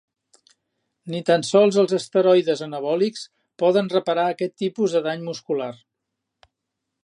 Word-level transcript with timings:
Ni 1.15 1.19
tan 1.27 1.43
sols 1.49 1.77
els 1.83 1.93
esteroides 1.97 2.65
anabòlics 2.67 3.27
poden 3.65 3.93
reparar 3.95 4.27
aquest 4.33 4.57
tipus 4.65 4.97
de 4.99 5.07
dany 5.11 5.31
muscular. 5.31 5.73